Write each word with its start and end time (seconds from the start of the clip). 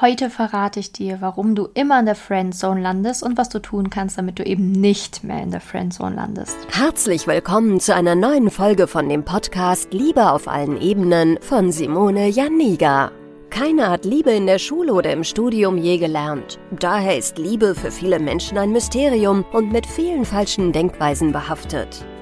Heute 0.00 0.30
verrate 0.30 0.78
ich 0.78 0.92
dir, 0.92 1.16
warum 1.20 1.56
du 1.56 1.66
immer 1.74 1.98
in 1.98 2.06
der 2.06 2.14
Friendzone 2.14 2.80
landest 2.80 3.24
und 3.24 3.36
was 3.36 3.48
du 3.48 3.58
tun 3.58 3.90
kannst, 3.90 4.16
damit 4.16 4.38
du 4.38 4.44
eben 4.44 4.70
nicht 4.70 5.24
mehr 5.24 5.42
in 5.42 5.50
der 5.50 5.60
Friendzone 5.60 6.14
landest. 6.14 6.56
Herzlich 6.70 7.26
willkommen 7.26 7.80
zu 7.80 7.92
einer 7.96 8.14
neuen 8.14 8.48
Folge 8.50 8.86
von 8.86 9.08
dem 9.08 9.24
Podcast 9.24 9.92
Liebe 9.92 10.30
auf 10.30 10.46
allen 10.46 10.80
Ebenen 10.80 11.36
von 11.40 11.72
Simone 11.72 12.28
Janiga. 12.28 13.10
Keiner 13.50 13.90
hat 13.90 14.04
Liebe 14.04 14.30
in 14.30 14.46
der 14.46 14.60
Schule 14.60 14.92
oder 14.92 15.12
im 15.12 15.24
Studium 15.24 15.76
je 15.76 15.98
gelernt. 15.98 16.60
Daher 16.78 17.18
ist 17.18 17.36
Liebe 17.36 17.74
für 17.74 17.90
viele 17.90 18.20
Menschen 18.20 18.56
ein 18.56 18.70
Mysterium 18.70 19.44
und 19.50 19.72
mit 19.72 19.84
vielen 19.84 20.24
falschen 20.24 20.70
Denkweisen 20.70 21.32
behaftet. 21.32 22.06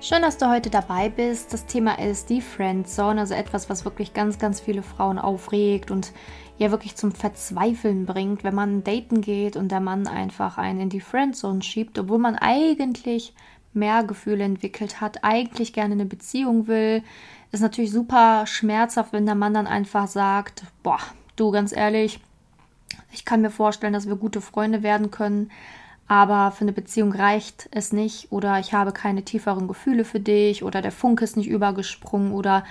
Schön, 0.00 0.22
dass 0.22 0.38
du 0.38 0.48
heute 0.48 0.70
dabei 0.70 1.08
bist. 1.08 1.52
Das 1.52 1.66
Thema 1.66 1.98
ist 1.98 2.30
die 2.30 2.40
Friendzone, 2.40 3.20
also 3.20 3.34
etwas, 3.34 3.68
was 3.68 3.84
wirklich 3.84 4.14
ganz, 4.14 4.38
ganz 4.38 4.60
viele 4.60 4.84
Frauen 4.84 5.18
aufregt 5.18 5.90
und 5.90 6.12
ja 6.56 6.70
wirklich 6.70 6.94
zum 6.94 7.10
Verzweifeln 7.10 8.06
bringt, 8.06 8.44
wenn 8.44 8.54
man 8.54 8.84
daten 8.84 9.22
geht 9.22 9.56
und 9.56 9.72
der 9.72 9.80
Mann 9.80 10.06
einfach 10.06 10.56
einen 10.56 10.82
in 10.82 10.88
die 10.88 11.00
Friendzone 11.00 11.62
schiebt, 11.62 11.98
obwohl 11.98 12.18
man 12.18 12.36
eigentlich 12.36 13.34
mehr 13.74 14.04
Gefühle 14.04 14.44
entwickelt 14.44 15.00
hat, 15.00 15.24
eigentlich 15.24 15.72
gerne 15.72 15.94
eine 15.94 16.06
Beziehung 16.06 16.68
will. 16.68 17.02
Ist 17.50 17.60
natürlich 17.60 17.90
super 17.90 18.46
schmerzhaft, 18.46 19.12
wenn 19.12 19.26
der 19.26 19.34
Mann 19.34 19.54
dann 19.54 19.66
einfach 19.66 20.06
sagt, 20.06 20.62
boah, 20.84 21.00
du 21.34 21.50
ganz 21.50 21.72
ehrlich, 21.72 22.20
ich 23.12 23.24
kann 23.24 23.40
mir 23.40 23.50
vorstellen, 23.50 23.94
dass 23.94 24.06
wir 24.06 24.14
gute 24.14 24.40
Freunde 24.40 24.84
werden 24.84 25.10
können, 25.10 25.50
aber 26.08 26.50
für 26.50 26.62
eine 26.62 26.72
Beziehung 26.72 27.12
reicht 27.12 27.68
es 27.70 27.92
nicht 27.92 28.32
oder 28.32 28.58
ich 28.58 28.72
habe 28.72 28.92
keine 28.92 29.24
tieferen 29.24 29.68
Gefühle 29.68 30.04
für 30.04 30.20
dich 30.20 30.64
oder 30.64 30.80
der 30.80 30.90
Funke 30.92 31.22
ist 31.22 31.36
nicht 31.36 31.48
übergesprungen 31.48 32.32
oder 32.32 32.64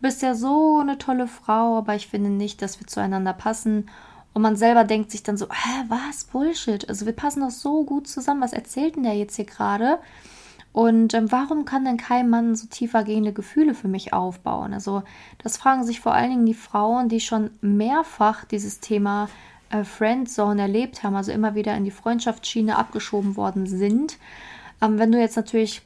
bist 0.00 0.22
ja 0.22 0.34
so 0.34 0.78
eine 0.80 0.98
tolle 0.98 1.28
Frau, 1.28 1.78
aber 1.78 1.94
ich 1.94 2.08
finde 2.08 2.30
nicht, 2.30 2.62
dass 2.62 2.80
wir 2.80 2.86
zueinander 2.86 3.32
passen. 3.32 3.88
Und 4.32 4.42
man 4.42 4.56
selber 4.56 4.84
denkt 4.84 5.10
sich 5.10 5.22
dann 5.22 5.36
so, 5.36 5.46
hä, 5.46 5.84
was? 5.88 6.24
Bullshit. 6.24 6.88
Also 6.88 7.04
wir 7.04 7.12
passen 7.12 7.40
doch 7.40 7.50
so 7.50 7.84
gut 7.84 8.06
zusammen. 8.06 8.40
Was 8.40 8.52
erzählt 8.52 8.96
denn 8.96 9.02
der 9.02 9.14
jetzt 9.14 9.36
hier 9.36 9.44
gerade? 9.44 9.98
Und 10.72 11.14
ähm, 11.14 11.32
warum 11.32 11.64
kann 11.64 11.84
denn 11.84 11.96
kein 11.96 12.30
Mann 12.30 12.54
so 12.54 12.68
tiefer 12.68 13.02
gehende 13.02 13.32
Gefühle 13.32 13.74
für 13.74 13.88
mich 13.88 14.12
aufbauen? 14.12 14.72
Also 14.72 15.02
das 15.42 15.56
fragen 15.56 15.84
sich 15.84 16.00
vor 16.00 16.14
allen 16.14 16.30
Dingen 16.30 16.46
die 16.46 16.54
Frauen, 16.54 17.08
die 17.08 17.20
schon 17.20 17.50
mehrfach 17.60 18.44
dieses 18.44 18.78
Thema 18.78 19.28
äh, 19.70 19.84
Friendzone 19.84 20.62
erlebt 20.62 21.02
haben, 21.02 21.16
also 21.16 21.32
immer 21.32 21.54
wieder 21.54 21.76
in 21.76 21.84
die 21.84 21.90
Freundschaftsschiene 21.90 22.76
abgeschoben 22.76 23.36
worden 23.36 23.66
sind. 23.66 24.18
Ähm, 24.82 24.98
wenn 24.98 25.12
du 25.12 25.18
jetzt 25.18 25.36
natürlich 25.36 25.82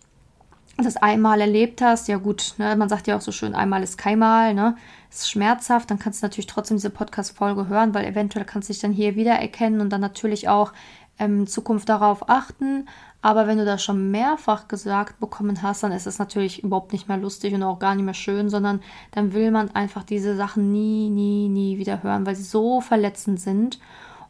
das 0.76 0.96
einmal 0.96 1.40
erlebt 1.40 1.82
hast, 1.82 2.08
ja 2.08 2.16
gut, 2.16 2.54
ne, 2.58 2.74
man 2.76 2.88
sagt 2.88 3.06
ja 3.06 3.16
auch 3.16 3.20
so 3.20 3.30
schön, 3.30 3.54
einmal 3.54 3.82
ist 3.82 3.96
keinmal, 3.96 4.54
ne, 4.54 4.76
ist 5.10 5.30
schmerzhaft, 5.30 5.90
dann 5.90 5.98
kannst 5.98 6.22
du 6.22 6.26
natürlich 6.26 6.46
trotzdem 6.46 6.78
diese 6.78 6.90
Podcast-Folge 6.90 7.68
hören, 7.68 7.94
weil 7.94 8.04
eventuell 8.04 8.44
kannst 8.44 8.68
du 8.68 8.72
dich 8.72 8.82
dann 8.82 8.92
hier 8.92 9.14
wiedererkennen 9.14 9.80
und 9.80 9.90
dann 9.90 10.00
natürlich 10.00 10.48
auch 10.48 10.72
ähm, 11.18 11.40
in 11.40 11.46
Zukunft 11.46 11.88
darauf 11.88 12.28
achten. 12.28 12.88
Aber 13.24 13.46
wenn 13.46 13.56
du 13.56 13.64
das 13.64 13.82
schon 13.82 14.10
mehrfach 14.10 14.68
gesagt 14.68 15.18
bekommen 15.18 15.62
hast, 15.62 15.82
dann 15.82 15.92
ist 15.92 16.06
es 16.06 16.18
natürlich 16.18 16.62
überhaupt 16.62 16.92
nicht 16.92 17.08
mehr 17.08 17.16
lustig 17.16 17.54
und 17.54 17.62
auch 17.62 17.78
gar 17.78 17.94
nicht 17.94 18.04
mehr 18.04 18.12
schön, 18.12 18.50
sondern 18.50 18.82
dann 19.12 19.32
will 19.32 19.50
man 19.50 19.74
einfach 19.74 20.02
diese 20.02 20.36
Sachen 20.36 20.72
nie, 20.72 21.08
nie, 21.08 21.48
nie 21.48 21.78
wieder 21.78 22.02
hören, 22.02 22.26
weil 22.26 22.36
sie 22.36 22.42
so 22.42 22.82
verletzend 22.82 23.40
sind. 23.40 23.78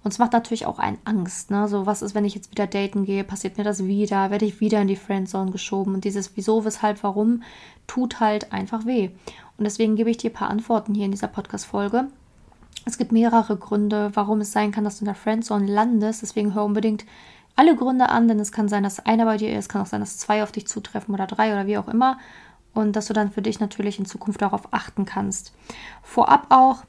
Und 0.05 0.13
es 0.13 0.21
macht 0.21 0.33
natürlich 0.33 0.65
auch 0.65 0.79
einen 0.79 0.99
Angst. 1.05 1.51
Ne? 1.51 1.67
So, 1.67 1.87
was 1.87 2.03
ist, 2.03 2.15
wenn 2.15 2.25
ich 2.25 2.37
jetzt 2.37 2.53
wieder 2.53 2.69
daten 2.69 3.05
gehe? 3.05 3.25
Passiert 3.25 3.59
mir 3.59 3.65
das 3.65 3.85
wieder? 3.85 4.31
Werde 4.31 4.45
ich 4.45 4.61
wieder 4.61 4.81
in 4.81 4.87
die 4.87 4.95
Friendzone 4.95 5.51
geschoben? 5.51 5.95
Und 5.95 6.05
dieses 6.05 6.37
Wieso, 6.37 6.65
Weshalb, 6.65 7.03
Warum 7.03 7.43
tut 7.89 8.21
halt 8.21 8.53
einfach 8.53 8.87
weh. 8.87 9.11
Und 9.59 9.65
deswegen 9.65 9.97
gebe 9.97 10.11
ich 10.11 10.19
dir 10.19 10.31
ein 10.31 10.35
paar 10.35 10.51
Antworten 10.51 10.95
hier 10.95 11.07
in 11.07 11.11
dieser 11.11 11.27
Podcast-Folge. 11.27 12.05
Es 12.85 12.97
gibt 12.97 13.11
mehrere 13.11 13.57
Gründe, 13.57 14.13
warum 14.15 14.41
es 14.41 14.53
sein 14.53 14.71
kann, 14.71 14.85
dass 14.85 14.99
du 14.99 15.03
in 15.03 15.07
der 15.07 15.17
Friendzone 15.17 15.67
landest. 15.67 16.23
Deswegen 16.23 16.55
hör 16.55 16.65
unbedingt 16.65 17.05
alle 17.57 17.77
Gründe 17.77 18.09
an, 18.09 18.29
denn 18.29 18.41
es 18.41 18.53
kann 18.53 18.69
sein, 18.69 18.83
dass 18.83 19.05
einer 19.05 19.25
bei 19.25 19.37
dir 19.37 19.57
ist, 19.57 19.69
kann 19.69 19.83
auch 19.83 19.87
sein, 19.87 20.01
dass 20.01 20.19
zwei 20.19 20.43
auf 20.43 20.53
dich 20.53 20.67
zutreffen 20.67 21.15
oder 21.15 21.27
drei 21.27 21.53
oder 21.53 21.67
wie 21.67 21.79
auch 21.79 21.89
immer. 21.89 22.19
Und 22.73 22.97
dass 22.97 23.07
du 23.07 23.13
dann 23.13 23.31
für 23.31 23.43
dich 23.43 23.61
natürlich 23.61 24.01
in 24.01 24.07
Zukunft 24.07 24.43
darauf 24.43 24.73
achten 24.73 25.05
kannst. 25.05 25.55
Vorab 26.03 26.47
auch, 26.49 26.83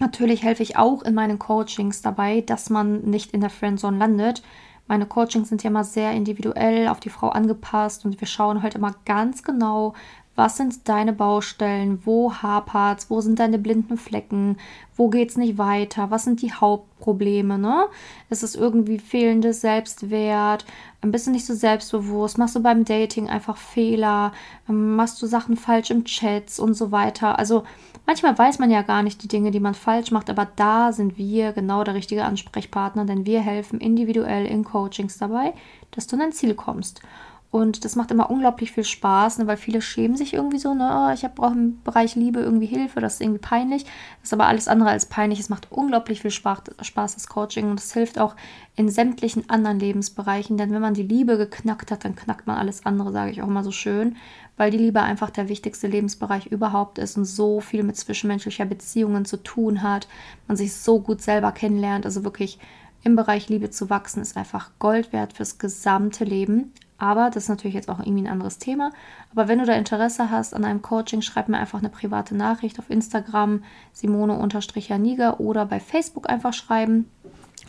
natürlich 0.00 0.42
helfe 0.42 0.62
ich 0.62 0.76
auch 0.76 1.02
in 1.02 1.14
meinen 1.14 1.38
Coachings 1.38 2.02
dabei, 2.02 2.42
dass 2.42 2.68
man 2.68 3.00
nicht 3.02 3.32
in 3.32 3.40
der 3.40 3.48
Friendzone 3.48 3.96
landet. 3.96 4.42
Meine 4.86 5.06
Coachings 5.06 5.48
sind 5.48 5.62
ja 5.62 5.70
immer 5.70 5.84
sehr 5.84 6.12
individuell 6.12 6.88
auf 6.88 7.00
die 7.00 7.08
Frau 7.08 7.30
angepasst 7.30 8.04
und 8.04 8.20
wir 8.20 8.28
schauen 8.28 8.62
halt 8.62 8.74
immer 8.74 8.94
ganz 9.06 9.42
genau, 9.42 9.94
was 10.38 10.56
sind 10.56 10.88
deine 10.88 11.12
Baustellen? 11.12 12.00
Wo 12.04 12.32
hapert's? 12.32 13.10
Wo 13.10 13.20
sind 13.20 13.40
deine 13.40 13.58
blinden 13.58 13.98
Flecken? 13.98 14.56
Wo 14.94 15.08
geht's 15.08 15.36
nicht 15.36 15.58
weiter? 15.58 16.12
Was 16.12 16.22
sind 16.22 16.42
die 16.42 16.52
Hauptprobleme? 16.52 17.58
Ne? 17.58 17.86
Ist 18.30 18.44
es 18.44 18.54
irgendwie 18.54 19.00
fehlendes 19.00 19.62
Selbstwert? 19.62 20.64
Ein 21.00 21.10
bisschen 21.10 21.32
nicht 21.32 21.44
so 21.44 21.54
selbstbewusst? 21.54 22.38
Machst 22.38 22.54
du 22.54 22.62
beim 22.62 22.84
Dating 22.84 23.28
einfach 23.28 23.56
Fehler? 23.56 24.30
Ähm, 24.68 24.94
machst 24.94 25.20
du 25.20 25.26
Sachen 25.26 25.56
falsch 25.56 25.90
im 25.90 26.04
Chats 26.04 26.60
und 26.60 26.74
so 26.74 26.92
weiter? 26.92 27.36
Also 27.36 27.64
manchmal 28.06 28.38
weiß 28.38 28.60
man 28.60 28.70
ja 28.70 28.82
gar 28.82 29.02
nicht 29.02 29.24
die 29.24 29.28
Dinge, 29.28 29.50
die 29.50 29.58
man 29.58 29.74
falsch 29.74 30.12
macht, 30.12 30.30
aber 30.30 30.46
da 30.54 30.92
sind 30.92 31.18
wir 31.18 31.52
genau 31.52 31.82
der 31.82 31.94
richtige 31.94 32.24
Ansprechpartner, 32.24 33.06
denn 33.06 33.26
wir 33.26 33.40
helfen 33.40 33.80
individuell 33.80 34.46
in 34.46 34.62
Coachings 34.62 35.18
dabei, 35.18 35.52
dass 35.90 36.06
du 36.06 36.14
an 36.14 36.20
dein 36.20 36.32
Ziel 36.32 36.54
kommst. 36.54 37.02
Und 37.50 37.86
das 37.86 37.96
macht 37.96 38.10
immer 38.10 38.28
unglaublich 38.30 38.72
viel 38.72 38.84
Spaß, 38.84 39.38
ne, 39.38 39.46
weil 39.46 39.56
viele 39.56 39.80
schämen 39.80 40.18
sich 40.18 40.34
irgendwie 40.34 40.58
so, 40.58 40.74
ne, 40.74 41.08
oh, 41.08 41.14
ich 41.14 41.22
brauche 41.34 41.54
im 41.54 41.82
Bereich 41.82 42.14
Liebe 42.14 42.40
irgendwie 42.40 42.66
Hilfe, 42.66 43.00
das 43.00 43.14
ist 43.14 43.20
irgendwie 43.22 43.40
peinlich. 43.40 43.84
Das 43.84 44.24
ist 44.24 44.32
aber 44.34 44.46
alles 44.46 44.68
andere 44.68 44.90
als 44.90 45.06
peinlich. 45.06 45.40
Es 45.40 45.48
macht 45.48 45.72
unglaublich 45.72 46.20
viel 46.20 46.30
Spaß, 46.30 46.64
das 46.94 47.26
Coaching 47.26 47.70
und 47.70 47.80
es 47.80 47.94
hilft 47.94 48.18
auch 48.18 48.36
in 48.76 48.90
sämtlichen 48.90 49.48
anderen 49.48 49.80
Lebensbereichen, 49.80 50.58
denn 50.58 50.72
wenn 50.72 50.82
man 50.82 50.92
die 50.92 51.02
Liebe 51.02 51.38
geknackt 51.38 51.90
hat, 51.90 52.04
dann 52.04 52.16
knackt 52.16 52.46
man 52.46 52.58
alles 52.58 52.84
andere, 52.84 53.12
sage 53.12 53.30
ich 53.30 53.40
auch 53.40 53.48
immer 53.48 53.64
so 53.64 53.72
schön, 53.72 54.16
weil 54.58 54.70
die 54.70 54.78
Liebe 54.78 55.00
einfach 55.00 55.30
der 55.30 55.48
wichtigste 55.48 55.86
Lebensbereich 55.86 56.48
überhaupt 56.48 56.98
ist 56.98 57.16
und 57.16 57.24
so 57.24 57.60
viel 57.60 57.82
mit 57.82 57.96
zwischenmenschlicher 57.96 58.66
Beziehungen 58.66 59.24
zu 59.24 59.38
tun 59.38 59.82
hat, 59.82 60.06
man 60.48 60.58
sich 60.58 60.74
so 60.74 61.00
gut 61.00 61.22
selber 61.22 61.52
kennenlernt, 61.52 62.04
also 62.04 62.24
wirklich 62.24 62.58
im 63.04 63.16
Bereich 63.16 63.48
Liebe 63.48 63.70
zu 63.70 63.88
wachsen, 63.88 64.20
ist 64.20 64.36
einfach 64.36 64.70
Gold 64.78 65.14
wert 65.14 65.32
fürs 65.32 65.58
gesamte 65.58 66.24
Leben. 66.24 66.72
Aber 66.98 67.30
das 67.30 67.44
ist 67.44 67.48
natürlich 67.48 67.74
jetzt 67.74 67.88
auch 67.88 68.00
irgendwie 68.00 68.22
ein 68.22 68.32
anderes 68.32 68.58
Thema. 68.58 68.90
Aber 69.30 69.46
wenn 69.46 69.60
du 69.60 69.64
da 69.64 69.74
Interesse 69.74 70.30
hast 70.30 70.52
an 70.54 70.64
einem 70.64 70.82
Coaching, 70.82 71.22
schreib 71.22 71.48
mir 71.48 71.58
einfach 71.58 71.78
eine 71.78 71.88
private 71.88 72.34
Nachricht 72.36 72.78
auf 72.78 72.90
Instagram 72.90 73.62
simone-janiga 73.92 75.34
oder 75.38 75.64
bei 75.64 75.78
Facebook 75.78 76.28
einfach 76.28 76.52
schreiben. 76.52 77.08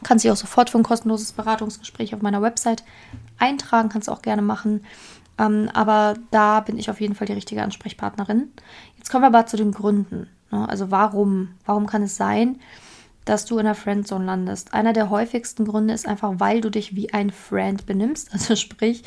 Kannst 0.03 0.25
dich 0.25 0.31
auch 0.31 0.35
sofort 0.35 0.69
für 0.69 0.79
ein 0.79 0.84
kostenloses 0.84 1.34
Beratungsgespräch 1.34 2.16
auf 2.16 2.22
meiner 2.22 2.41
Website 2.41 2.84
eintragen, 3.38 3.89
kannst 3.89 4.07
du 4.07 4.12
auch 4.12 4.22
gerne 4.22 4.42
machen. 4.42 4.83
Ähm, 5.38 5.69
aber 5.74 6.15
da 6.31 6.62
bin 6.62 6.77
ich 6.77 6.89
auf 6.89 7.00
jeden 7.00 7.15
Fall 7.15 7.27
die 7.27 7.33
richtige 7.33 7.63
Ansprechpartnerin. 7.63 8.51
Jetzt 8.98 9.09
kommen 9.09 9.24
wir 9.24 9.27
aber 9.27 9.45
zu 9.45 9.57
den 9.57 9.71
Gründen. 9.71 10.27
Ne? 10.51 10.68
Also 10.68 10.89
warum? 10.89 11.50
Warum 11.65 11.86
kann 11.86 12.03
es 12.03 12.18
sein, 12.18 12.59
du 13.29 13.57
in 13.57 13.65
der 13.65 13.75
Friendzone 13.75 14.25
landest. 14.25 14.73
Einer 14.73 14.93
der 14.93 15.09
häufigsten 15.09 15.65
Gründe 15.65 15.93
ist 15.93 16.07
einfach, 16.07 16.33
weil 16.37 16.61
du 16.61 16.69
dich 16.69 16.95
wie 16.95 17.13
ein 17.13 17.31
Friend 17.31 17.85
benimmst. 17.85 18.29
Also 18.33 18.55
sprich, 18.55 19.03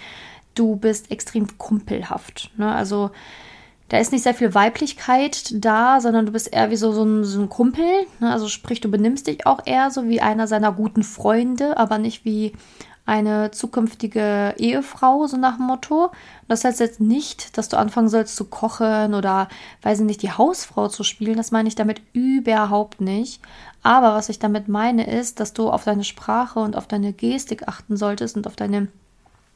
du 0.55 0.77
bist 0.77 1.11
extrem 1.11 1.59
kumpelhaft. 1.59 2.51
Ne? 2.57 2.73
Also 2.73 3.11
da 3.89 3.99
ist 3.99 4.13
nicht 4.13 4.23
sehr 4.23 4.35
viel 4.35 4.55
Weiblichkeit 4.55 5.53
da, 5.55 6.01
sondern 6.01 6.27
du 6.27 6.33
bist 6.33 6.53
eher 6.53 6.71
wie 6.71 6.77
so, 6.77 6.93
so, 6.93 7.05
ein, 7.05 7.25
so 7.25 7.41
ein 7.41 7.49
Kumpel. 7.49 7.85
Ne? 8.21 8.33
Also 8.33 8.49
sprich, 8.49 8.81
du 8.81 8.91
benimmst 8.91 9.27
dich 9.27 9.47
auch 9.47 9.61
eher 9.67 9.91
so 9.91 10.09
wie 10.09 10.21
einer 10.21 10.47
seiner 10.47 10.73
guten 10.73 11.03
Freunde, 11.03 11.77
aber 11.77 11.99
nicht 11.99 12.25
wie 12.25 12.53
eine 13.05 13.51
zukünftige 13.51 14.55
Ehefrau, 14.59 15.27
so 15.27 15.37
nach 15.37 15.57
dem 15.57 15.67
Motto. 15.67 16.13
Das 16.49 16.65
heißt 16.65 16.81
jetzt 16.81 17.01
nicht, 17.01 17.59
dass 17.59 17.69
du 17.69 17.77
anfangen 17.77 18.09
sollst 18.09 18.37
zu 18.37 18.45
kochen 18.45 19.15
oder, 19.15 19.49
weiß 19.83 20.01
ich 20.01 20.07
nicht, 20.07 20.23
die 20.23 20.31
Hausfrau 20.31 20.89
zu 20.89 21.03
spielen. 21.03 21.37
Das 21.37 21.51
meine 21.51 21.69
ich 21.69 21.75
damit 21.75 22.01
überhaupt 22.13 23.01
nicht. 23.01 23.43
Aber 23.83 24.15
was 24.15 24.29
ich 24.29 24.39
damit 24.39 24.69
meine 24.69 25.11
ist, 25.11 25.41
dass 25.41 25.53
du 25.53 25.69
auf 25.69 25.85
deine 25.85 26.05
Sprache 26.05 26.61
und 26.61 26.77
auf 26.77 26.87
deine 26.87 27.13
Gestik 27.13 27.67
achten 27.67 27.97
solltest 27.97 28.37
und 28.37 28.47
auf 28.47 28.57
deine 28.57 28.89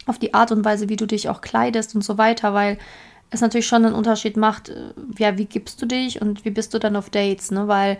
auf 0.06 0.18
die 0.20 0.34
Art 0.34 0.52
und 0.52 0.64
Weise, 0.64 0.88
wie 0.88 0.96
du 0.96 1.06
dich 1.06 1.28
auch 1.28 1.40
kleidest 1.40 1.96
und 1.96 2.02
so 2.02 2.16
weiter, 2.16 2.54
weil 2.54 2.78
es 3.30 3.40
natürlich 3.40 3.66
schon 3.66 3.84
einen 3.84 3.94
Unterschied 3.94 4.36
macht, 4.36 4.68
äh, 4.68 4.92
ja, 5.18 5.38
wie 5.38 5.46
gibst 5.46 5.80
du 5.82 5.86
dich 5.86 6.20
und 6.20 6.44
wie 6.44 6.50
bist 6.50 6.74
du 6.74 6.78
dann 6.78 6.96
auf 6.96 7.10
Dates, 7.10 7.50
ne? 7.50 7.68
Weil 7.68 7.98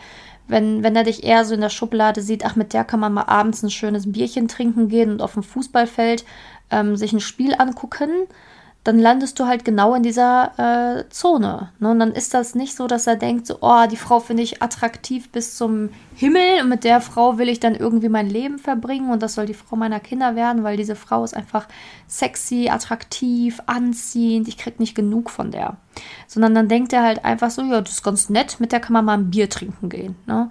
wenn, 0.48 0.82
wenn 0.82 0.94
er 0.94 1.04
dich 1.04 1.24
eher 1.24 1.44
so 1.44 1.54
in 1.54 1.60
der 1.60 1.70
Schublade 1.70 2.22
sieht, 2.22 2.44
ach, 2.44 2.56
mit 2.56 2.72
der 2.72 2.84
kann 2.84 3.00
man 3.00 3.12
mal 3.12 3.24
abends 3.24 3.62
ein 3.62 3.70
schönes 3.70 4.12
Bierchen 4.12 4.48
trinken 4.48 4.88
gehen 4.88 5.10
und 5.10 5.22
auf 5.22 5.34
dem 5.34 5.42
Fußballfeld 5.42 6.24
ähm, 6.70 6.96
sich 6.96 7.12
ein 7.12 7.20
Spiel 7.20 7.54
angucken, 7.58 8.10
dann 8.86 9.00
landest 9.00 9.40
du 9.40 9.46
halt 9.46 9.64
genau 9.64 9.94
in 9.94 10.04
dieser 10.04 10.52
äh, 11.00 11.08
Zone. 11.08 11.70
Ne? 11.80 11.90
Und 11.90 11.98
dann 11.98 12.12
ist 12.12 12.34
das 12.34 12.54
nicht 12.54 12.76
so, 12.76 12.86
dass 12.86 13.08
er 13.08 13.16
denkt, 13.16 13.46
so, 13.46 13.58
oh, 13.60 13.86
die 13.90 13.96
Frau 13.96 14.20
finde 14.20 14.44
ich 14.44 14.62
attraktiv 14.62 15.30
bis 15.30 15.56
zum 15.56 15.90
Himmel 16.14 16.62
und 16.62 16.68
mit 16.68 16.84
der 16.84 17.00
Frau 17.00 17.36
will 17.36 17.48
ich 17.48 17.58
dann 17.58 17.74
irgendwie 17.74 18.08
mein 18.08 18.30
Leben 18.30 18.60
verbringen 18.60 19.10
und 19.10 19.22
das 19.24 19.34
soll 19.34 19.46
die 19.46 19.54
Frau 19.54 19.74
meiner 19.74 19.98
Kinder 19.98 20.36
werden, 20.36 20.62
weil 20.62 20.76
diese 20.76 20.94
Frau 20.94 21.24
ist 21.24 21.34
einfach 21.34 21.66
sexy, 22.06 22.68
attraktiv, 22.70 23.60
anziehend, 23.66 24.46
ich 24.46 24.56
krieg 24.56 24.78
nicht 24.78 24.94
genug 24.94 25.30
von 25.30 25.50
der. 25.50 25.78
Sondern 26.28 26.54
dann 26.54 26.68
denkt 26.68 26.92
er 26.92 27.02
halt 27.02 27.24
einfach 27.24 27.50
so, 27.50 27.62
ja, 27.62 27.80
das 27.80 27.94
ist 27.94 28.04
ganz 28.04 28.30
nett, 28.30 28.60
mit 28.60 28.70
der 28.70 28.80
kann 28.80 28.92
man 28.92 29.04
mal 29.04 29.18
ein 29.18 29.30
Bier 29.30 29.50
trinken 29.50 29.88
gehen. 29.88 30.14
Ne? 30.26 30.48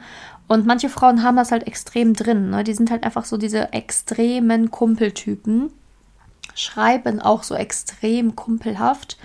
Und 0.47 0.65
manche 0.65 0.89
Frauen 0.89 1.23
haben 1.23 1.37
das 1.37 1.51
halt 1.51 1.65
extrem 1.67 2.13
drin. 2.13 2.49
Ne? 2.49 2.65
Die 2.65 2.73
sind 2.73 2.91
halt 2.91 3.05
einfach 3.05 3.23
so 3.23 3.37
diese 3.37 3.71
extremen 3.71 4.71
Kumpeltypen 4.71 5.71
schreiben 6.55 7.21
auch 7.21 7.43
so 7.43 7.53
extrem 7.55 8.35
kumpelhaft 8.35 9.17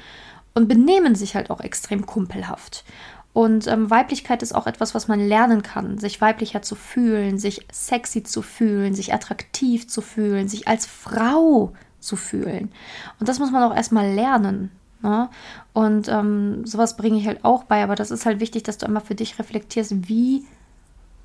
und 0.54 0.68
benehmen 0.68 1.14
sich 1.14 1.34
halt 1.34 1.50
auch 1.50 1.60
extrem 1.60 2.04
kumpelhaft. 2.06 2.84
Und 3.32 3.68
ähm, 3.68 3.88
Weiblichkeit 3.90 4.42
ist 4.42 4.54
auch 4.54 4.66
etwas, 4.66 4.94
was 4.94 5.06
man 5.06 5.20
lernen 5.20 5.62
kann, 5.62 5.98
sich 5.98 6.20
weiblicher 6.20 6.62
zu 6.62 6.74
fühlen, 6.74 7.38
sich 7.38 7.64
sexy 7.72 8.24
zu 8.24 8.42
fühlen, 8.42 8.94
sich 8.94 9.14
attraktiv 9.14 9.88
zu 9.88 10.00
fühlen, 10.00 10.48
sich 10.48 10.66
als 10.66 10.86
Frau 10.86 11.72
zu 12.00 12.16
fühlen. 12.16 12.72
Und 13.20 13.28
das 13.28 13.38
muss 13.38 13.52
man 13.52 13.62
auch 13.62 13.74
erstmal 13.74 14.12
lernen. 14.12 14.72
Ne? 15.02 15.28
Und 15.72 16.08
ähm, 16.08 16.66
sowas 16.66 16.96
bringe 16.96 17.18
ich 17.18 17.26
halt 17.26 17.44
auch 17.44 17.64
bei, 17.64 17.84
aber 17.84 17.94
das 17.94 18.10
ist 18.10 18.26
halt 18.26 18.40
wichtig, 18.40 18.64
dass 18.64 18.78
du 18.78 18.86
immer 18.86 19.00
für 19.00 19.14
dich 19.14 19.38
reflektierst, 19.38 20.08
wie 20.08 20.44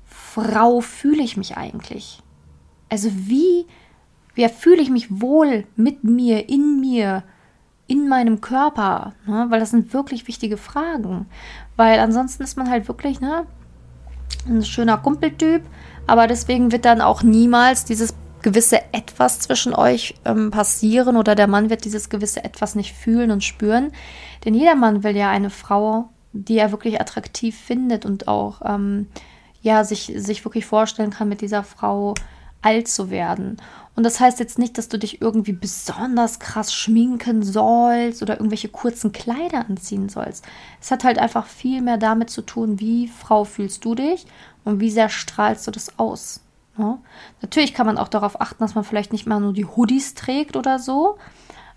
Frau 0.04 0.80
fühle 0.80 1.22
ich 1.22 1.36
mich 1.36 1.56
eigentlich? 1.56 2.22
Also 2.88 3.10
wie 3.12 3.66
Wer 4.36 4.50
fühle 4.50 4.82
ich 4.82 4.90
mich 4.90 5.20
wohl 5.20 5.64
mit 5.74 6.04
mir, 6.04 6.48
in 6.48 6.78
mir, 6.78 7.24
in 7.86 8.08
meinem 8.08 8.40
Körper? 8.40 9.14
Ne? 9.26 9.46
Weil 9.48 9.60
das 9.60 9.70
sind 9.70 9.92
wirklich 9.92 10.28
wichtige 10.28 10.58
Fragen. 10.58 11.26
Weil 11.74 11.98
ansonsten 11.98 12.42
ist 12.42 12.56
man 12.56 12.70
halt 12.70 12.86
wirklich 12.86 13.20
ne, 13.20 13.46
ein 14.46 14.62
schöner 14.62 14.98
Kumpeltyp, 14.98 15.62
aber 16.06 16.26
deswegen 16.26 16.70
wird 16.70 16.84
dann 16.84 17.00
auch 17.00 17.22
niemals 17.22 17.84
dieses 17.84 18.14
gewisse 18.42 18.80
Etwas 18.92 19.40
zwischen 19.40 19.74
euch 19.74 20.14
ähm, 20.24 20.50
passieren 20.50 21.16
oder 21.16 21.34
der 21.34 21.48
Mann 21.48 21.70
wird 21.70 21.84
dieses 21.84 22.10
gewisse 22.10 22.44
Etwas 22.44 22.74
nicht 22.74 22.94
fühlen 22.94 23.30
und 23.30 23.42
spüren. 23.42 23.90
Denn 24.44 24.54
jeder 24.54 24.76
Mann 24.76 25.02
will 25.02 25.16
ja 25.16 25.30
eine 25.30 25.50
Frau, 25.50 26.10
die 26.32 26.58
er 26.58 26.70
wirklich 26.70 27.00
attraktiv 27.00 27.58
findet 27.58 28.04
und 28.04 28.28
auch 28.28 28.60
ähm, 28.64 29.08
ja, 29.62 29.82
sich, 29.82 30.12
sich 30.14 30.44
wirklich 30.44 30.66
vorstellen 30.66 31.10
kann, 31.10 31.28
mit 31.28 31.40
dieser 31.40 31.64
Frau 31.64 32.14
alt 32.66 32.88
zu 32.88 33.10
werden. 33.10 33.58
Und 33.94 34.02
das 34.02 34.18
heißt 34.18 34.40
jetzt 34.40 34.58
nicht, 34.58 34.76
dass 34.76 34.88
du 34.88 34.98
dich 34.98 35.22
irgendwie 35.22 35.52
besonders 35.52 36.40
krass 36.40 36.74
schminken 36.74 37.42
sollst 37.42 38.22
oder 38.22 38.34
irgendwelche 38.34 38.68
kurzen 38.68 39.12
Kleider 39.12 39.64
anziehen 39.68 40.08
sollst. 40.08 40.44
Es 40.80 40.90
hat 40.90 41.04
halt 41.04 41.18
einfach 41.18 41.46
viel 41.46 41.80
mehr 41.80 41.96
damit 41.96 42.28
zu 42.28 42.42
tun, 42.42 42.80
wie 42.80 43.08
Frau 43.08 43.44
fühlst 43.44 43.84
du 43.84 43.94
dich 43.94 44.26
und 44.64 44.80
wie 44.80 44.90
sehr 44.90 45.08
strahlst 45.08 45.66
du 45.66 45.70
das 45.70 45.98
aus. 45.98 46.40
Ja? 46.76 46.84
Ne? 46.84 46.98
Natürlich 47.40 47.72
kann 47.72 47.86
man 47.86 47.98
auch 47.98 48.08
darauf 48.08 48.40
achten, 48.40 48.62
dass 48.62 48.74
man 48.74 48.84
vielleicht 48.84 49.12
nicht 49.12 49.26
mal 49.26 49.40
nur 49.40 49.52
die 49.52 49.64
Hoodies 49.64 50.14
trägt 50.14 50.56
oder 50.56 50.78
so. 50.78 51.16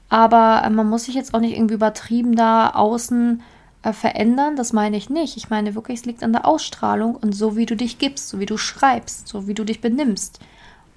Aber 0.09 0.63
äh, 0.65 0.69
man 0.71 0.89
muss 0.89 1.05
sich 1.05 1.15
jetzt 1.15 1.33
auch 1.33 1.39
nicht 1.39 1.55
irgendwie 1.55 1.75
übertrieben 1.75 2.35
da 2.35 2.71
außen 2.71 3.43
äh, 3.83 3.93
verändern. 3.93 4.55
Das 4.55 4.73
meine 4.73 4.97
ich 4.97 5.09
nicht. 5.09 5.37
Ich 5.37 5.49
meine 5.49 5.75
wirklich, 5.75 5.99
es 5.99 6.05
liegt 6.05 6.23
an 6.23 6.33
der 6.33 6.45
Ausstrahlung 6.45 7.15
und 7.15 7.33
so, 7.33 7.55
wie 7.55 7.67
du 7.67 7.75
dich 7.75 7.99
gibst, 7.99 8.27
so 8.27 8.39
wie 8.39 8.45
du 8.45 8.57
schreibst, 8.57 9.27
so 9.27 9.47
wie 9.47 9.53
du 9.53 9.63
dich 9.63 9.79
benimmst. 9.79 10.39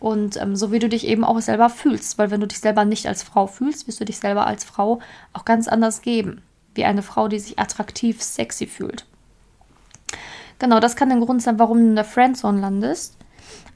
Und 0.02 0.36
ähm, 0.42 0.56
so 0.56 0.72
wie 0.72 0.80
du 0.80 0.88
dich 0.88 1.06
eben 1.06 1.22
auch 1.22 1.40
selber 1.40 1.70
fühlst. 1.70 2.18
Weil 2.18 2.32
wenn 2.32 2.40
du 2.40 2.48
dich 2.48 2.58
selber 2.58 2.84
nicht 2.84 3.06
als 3.06 3.22
Frau 3.22 3.46
fühlst, 3.46 3.86
wirst 3.86 4.00
du 4.00 4.04
dich 4.04 4.18
selber 4.18 4.48
als 4.48 4.64
Frau 4.64 4.98
auch 5.32 5.44
ganz 5.44 5.68
anders 5.68 6.02
geben. 6.02 6.42
Wie 6.74 6.84
eine 6.84 7.02
Frau, 7.02 7.28
die 7.28 7.38
sich 7.38 7.60
attraktiv, 7.60 8.20
sexy 8.20 8.66
fühlt. 8.66 9.06
Genau, 10.58 10.80
das 10.80 10.96
kann 10.96 11.08
der 11.08 11.18
Grund 11.18 11.40
sein, 11.40 11.60
warum 11.60 11.78
du 11.78 11.84
in 11.84 11.94
der 11.94 12.04
Friendzone 12.04 12.60
landest. 12.60 13.16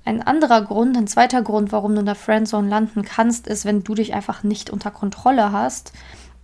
Ein 0.04 0.20
anderer 0.20 0.62
Grund, 0.62 0.96
ein 0.96 1.06
zweiter 1.06 1.42
Grund, 1.42 1.70
warum 1.70 1.94
du 1.94 2.00
in 2.00 2.06
der 2.06 2.16
Friendzone 2.16 2.68
landen 2.68 3.04
kannst, 3.04 3.46
ist, 3.46 3.64
wenn 3.64 3.84
du 3.84 3.94
dich 3.94 4.12
einfach 4.12 4.42
nicht 4.42 4.68
unter 4.68 4.90
Kontrolle 4.90 5.52
hast 5.52 5.92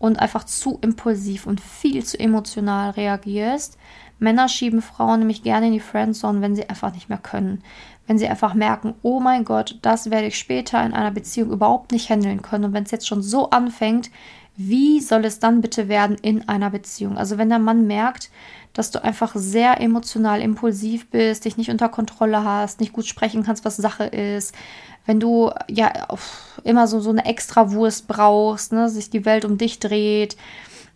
und 0.02 0.18
einfach 0.18 0.44
zu 0.44 0.78
impulsiv 0.82 1.46
und 1.46 1.60
viel 1.60 2.04
zu 2.04 2.18
emotional 2.18 2.90
reagierst. 2.90 3.78
Männer 4.18 4.48
schieben 4.48 4.82
Frauen 4.82 5.20
nämlich 5.20 5.42
gerne 5.42 5.68
in 5.68 5.72
die 5.72 5.80
Friendzone, 5.80 6.40
wenn 6.40 6.56
sie 6.56 6.68
einfach 6.68 6.92
nicht 6.92 7.08
mehr 7.08 7.18
können 7.18 7.62
wenn 8.06 8.18
sie 8.18 8.28
einfach 8.28 8.54
merken, 8.54 8.94
oh 9.02 9.20
mein 9.20 9.44
Gott, 9.44 9.78
das 9.82 10.10
werde 10.10 10.26
ich 10.26 10.38
später 10.38 10.84
in 10.84 10.92
einer 10.92 11.10
Beziehung 11.10 11.50
überhaupt 11.50 11.92
nicht 11.92 12.10
handeln 12.10 12.42
können. 12.42 12.66
Und 12.66 12.72
wenn 12.72 12.84
es 12.84 12.90
jetzt 12.90 13.06
schon 13.06 13.22
so 13.22 13.50
anfängt, 13.50 14.10
wie 14.56 15.00
soll 15.00 15.24
es 15.24 15.38
dann 15.38 15.60
bitte 15.60 15.88
werden 15.88 16.16
in 16.20 16.48
einer 16.48 16.70
Beziehung? 16.70 17.16
Also 17.16 17.38
wenn 17.38 17.48
der 17.48 17.58
Mann 17.58 17.86
merkt, 17.86 18.30
dass 18.72 18.90
du 18.90 19.02
einfach 19.02 19.32
sehr 19.34 19.80
emotional 19.80 20.40
impulsiv 20.40 21.08
bist, 21.10 21.44
dich 21.44 21.56
nicht 21.56 21.70
unter 21.70 21.88
Kontrolle 21.88 22.44
hast, 22.44 22.80
nicht 22.80 22.92
gut 22.92 23.06
sprechen 23.06 23.42
kannst, 23.42 23.64
was 23.64 23.76
Sache 23.76 24.04
ist, 24.04 24.54
wenn 25.04 25.20
du 25.20 25.50
ja 25.68 25.90
immer 26.64 26.86
so, 26.86 27.00
so 27.00 27.10
eine 27.10 27.24
Extrawurst 27.24 28.06
brauchst, 28.08 28.72
ne, 28.72 28.88
sich 28.88 29.10
die 29.10 29.24
Welt 29.24 29.44
um 29.44 29.58
dich 29.58 29.78
dreht, 29.78 30.36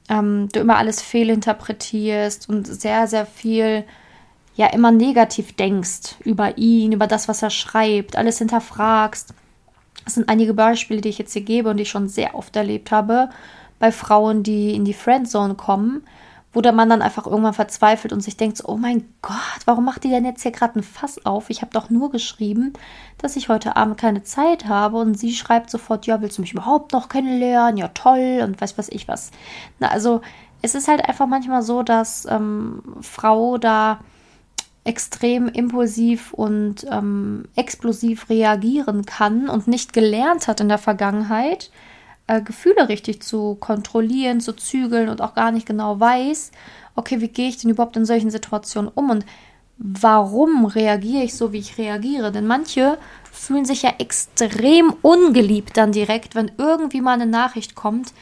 ähm, 0.08 0.48
du 0.52 0.60
immer 0.60 0.76
alles 0.76 1.02
fehlinterpretierst 1.02 2.48
und 2.48 2.66
sehr, 2.66 3.08
sehr 3.08 3.26
viel 3.26 3.84
ja 4.54 4.68
immer 4.68 4.90
negativ 4.90 5.54
denkst 5.54 6.16
über 6.24 6.56
ihn, 6.56 6.92
über 6.92 7.06
das, 7.06 7.28
was 7.28 7.42
er 7.42 7.50
schreibt, 7.50 8.16
alles 8.16 8.38
hinterfragst. 8.38 9.34
Das 10.06 10.14
sind 10.14 10.28
einige 10.28 10.54
Beispiele, 10.54 11.00
die 11.00 11.08
ich 11.08 11.18
jetzt 11.18 11.32
hier 11.32 11.42
gebe 11.42 11.68
und 11.68 11.76
die 11.76 11.82
ich 11.82 11.90
schon 11.90 12.08
sehr 12.08 12.36
oft 12.36 12.54
erlebt 12.56 12.92
habe 12.92 13.28
bei 13.80 13.90
Frauen, 13.90 14.44
die 14.44 14.74
in 14.74 14.84
die 14.84 14.94
Friendzone 14.94 15.56
kommen, 15.56 16.04
wo 16.52 16.60
der 16.60 16.72
Mann 16.72 16.88
dann 16.88 17.02
einfach 17.02 17.26
irgendwann 17.26 17.54
verzweifelt 17.54 18.12
und 18.12 18.20
sich 18.20 18.36
denkt, 18.36 18.56
so, 18.56 18.68
oh 18.68 18.76
mein 18.76 19.04
Gott, 19.20 19.36
warum 19.64 19.84
macht 19.84 20.04
die 20.04 20.08
denn 20.08 20.24
jetzt 20.24 20.42
hier 20.42 20.52
gerade 20.52 20.78
ein 20.78 20.84
Fass 20.84 21.26
auf? 21.26 21.50
Ich 21.50 21.60
habe 21.60 21.72
doch 21.72 21.90
nur 21.90 22.12
geschrieben, 22.12 22.72
dass 23.18 23.34
ich 23.34 23.48
heute 23.48 23.76
Abend 23.76 23.98
keine 23.98 24.22
Zeit 24.22 24.66
habe 24.66 24.98
und 24.98 25.18
sie 25.18 25.34
schreibt 25.34 25.70
sofort, 25.70 26.06
ja, 26.06 26.20
willst 26.22 26.38
du 26.38 26.42
mich 26.42 26.52
überhaupt 26.52 26.92
noch 26.92 27.08
kennenlernen? 27.08 27.76
Ja, 27.76 27.88
toll 27.88 28.42
und 28.44 28.60
weiß 28.60 28.78
was 28.78 28.88
ich 28.88 29.08
was. 29.08 29.32
Na, 29.80 29.88
also 29.88 30.20
es 30.62 30.76
ist 30.76 30.86
halt 30.86 31.06
einfach 31.06 31.26
manchmal 31.26 31.62
so, 31.62 31.82
dass 31.82 32.26
ähm, 32.30 32.80
Frau 33.02 33.58
da 33.58 33.98
extrem 34.86 35.48
impulsiv 35.48 36.32
und 36.32 36.86
ähm, 36.90 37.46
explosiv 37.56 38.28
reagieren 38.30 39.04
kann 39.04 39.48
und 39.48 39.66
nicht 39.66 39.92
gelernt 39.92 40.48
hat 40.48 40.60
in 40.60 40.68
der 40.68 40.78
Vergangenheit, 40.78 41.70
äh, 42.26 42.40
Gefühle 42.40 42.88
richtig 42.88 43.22
zu 43.22 43.56
kontrollieren, 43.56 44.40
zu 44.40 44.52
zügeln 44.52 45.08
und 45.08 45.20
auch 45.20 45.34
gar 45.34 45.50
nicht 45.50 45.66
genau 45.66 46.00
weiß, 46.00 46.52
okay, 46.94 47.20
wie 47.20 47.28
gehe 47.28 47.48
ich 47.48 47.58
denn 47.58 47.70
überhaupt 47.70 47.96
in 47.96 48.06
solchen 48.06 48.30
Situationen 48.30 48.90
um 48.94 49.10
und 49.10 49.24
warum 49.78 50.64
reagiere 50.64 51.24
ich 51.24 51.34
so, 51.34 51.52
wie 51.52 51.58
ich 51.58 51.78
reagiere? 51.78 52.32
Denn 52.32 52.46
manche 52.46 52.98
fühlen 53.30 53.66
sich 53.66 53.82
ja 53.82 53.92
extrem 53.98 54.94
ungeliebt 55.02 55.76
dann 55.76 55.92
direkt, 55.92 56.34
wenn 56.34 56.50
irgendwie 56.56 57.00
mal 57.00 57.12
eine 57.12 57.26
Nachricht 57.26 57.74
kommt, 57.74 58.12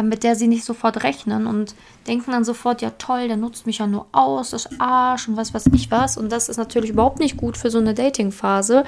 mit 0.00 0.22
der 0.24 0.36
sie 0.36 0.48
nicht 0.48 0.64
sofort 0.64 1.02
rechnen 1.04 1.46
und 1.46 1.74
denken 2.06 2.30
dann 2.30 2.44
sofort, 2.44 2.80
ja 2.80 2.90
toll, 2.96 3.28
der 3.28 3.36
nutzt 3.36 3.66
mich 3.66 3.78
ja 3.78 3.86
nur 3.86 4.06
aus, 4.12 4.50
das 4.50 4.80
Arsch 4.80 5.28
und 5.28 5.36
was 5.36 5.52
weiß 5.52 5.66
ich 5.74 5.90
was. 5.90 6.16
Und 6.16 6.32
das 6.32 6.48
ist 6.48 6.56
natürlich 6.56 6.90
überhaupt 6.90 7.18
nicht 7.18 7.36
gut 7.36 7.58
für 7.58 7.70
so 7.70 7.78
eine 7.78 7.92
Dating-Phase, 7.92 8.84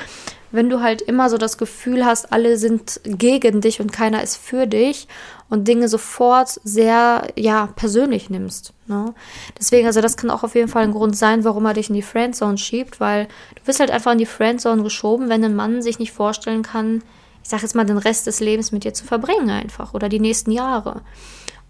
wenn 0.50 0.70
du 0.70 0.80
halt 0.80 1.02
immer 1.02 1.28
so 1.28 1.36
das 1.36 1.58
Gefühl 1.58 2.06
hast, 2.06 2.32
alle 2.32 2.56
sind 2.56 3.00
gegen 3.04 3.60
dich 3.60 3.80
und 3.80 3.92
keiner 3.92 4.22
ist 4.22 4.36
für 4.36 4.66
dich 4.66 5.08
und 5.50 5.68
Dinge 5.68 5.88
sofort 5.88 6.58
sehr, 6.64 7.28
ja, 7.36 7.68
persönlich 7.76 8.30
nimmst. 8.30 8.72
Ne? 8.86 9.14
Deswegen, 9.58 9.86
also 9.86 10.00
das 10.00 10.16
kann 10.16 10.30
auch 10.30 10.42
auf 10.42 10.54
jeden 10.54 10.68
Fall 10.68 10.84
ein 10.84 10.92
Grund 10.92 11.16
sein, 11.16 11.44
warum 11.44 11.66
er 11.66 11.74
dich 11.74 11.90
in 11.90 11.96
die 11.96 12.02
Friendzone 12.02 12.56
schiebt, 12.56 12.98
weil 12.98 13.26
du 13.56 13.66
wirst 13.66 13.80
halt 13.80 13.90
einfach 13.90 14.12
in 14.12 14.18
die 14.18 14.26
Friendzone 14.26 14.82
geschoben, 14.82 15.28
wenn 15.28 15.44
ein 15.44 15.56
Mann 15.56 15.82
sich 15.82 15.98
nicht 15.98 16.12
vorstellen 16.12 16.62
kann, 16.62 17.02
ich 17.44 17.50
sage 17.50 17.62
jetzt 17.62 17.74
mal, 17.74 17.84
den 17.84 17.98
Rest 17.98 18.26
des 18.26 18.40
Lebens 18.40 18.72
mit 18.72 18.84
dir 18.84 18.94
zu 18.94 19.04
verbringen 19.04 19.50
einfach 19.50 19.94
oder 19.94 20.08
die 20.08 20.18
nächsten 20.18 20.50
Jahre. 20.50 21.02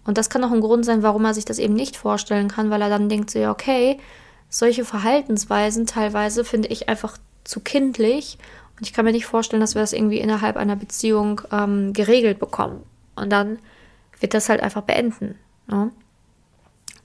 Und 0.05 0.17
das 0.17 0.29
kann 0.29 0.43
auch 0.43 0.51
ein 0.51 0.61
Grund 0.61 0.85
sein, 0.85 1.03
warum 1.03 1.25
er 1.25 1.33
sich 1.33 1.45
das 1.45 1.59
eben 1.59 1.73
nicht 1.73 1.97
vorstellen 1.97 2.47
kann, 2.47 2.69
weil 2.69 2.81
er 2.81 2.89
dann 2.89 3.09
denkt 3.09 3.29
so, 3.29 3.39
ja, 3.39 3.51
okay, 3.51 3.99
solche 4.49 4.85
Verhaltensweisen 4.85 5.85
teilweise 5.85 6.45
finde 6.45 6.69
ich 6.69 6.87
einfach 6.87 7.17
zu 7.43 7.59
kindlich 7.59 8.37
und 8.77 8.87
ich 8.87 8.93
kann 8.93 9.05
mir 9.05 9.11
nicht 9.11 9.25
vorstellen, 9.25 9.59
dass 9.59 9.75
wir 9.75 9.81
das 9.81 9.93
irgendwie 9.93 10.19
innerhalb 10.19 10.57
einer 10.57 10.75
Beziehung 10.75 11.41
ähm, 11.51 11.93
geregelt 11.93 12.39
bekommen. 12.39 12.83
Und 13.15 13.29
dann 13.29 13.59
wird 14.19 14.33
das 14.33 14.49
halt 14.49 14.61
einfach 14.61 14.83
beenden. 14.83 15.35
Ne? 15.67 15.91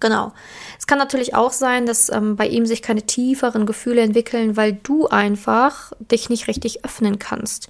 Genau. 0.01 0.33
Es 0.79 0.87
kann 0.87 0.97
natürlich 0.97 1.35
auch 1.35 1.53
sein, 1.53 1.85
dass 1.85 2.11
ähm, 2.11 2.35
bei 2.35 2.49
ihm 2.49 2.65
sich 2.65 2.81
keine 2.81 3.03
tieferen 3.03 3.67
Gefühle 3.67 4.01
entwickeln, 4.01 4.57
weil 4.57 4.73
du 4.73 5.09
einfach 5.09 5.93
dich 6.01 6.31
nicht 6.31 6.49
richtig 6.49 6.85
öffnen 6.87 7.19
kannst. 7.19 7.69